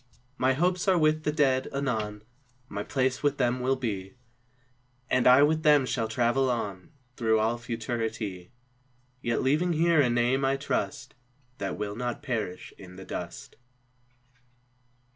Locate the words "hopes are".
0.53-0.97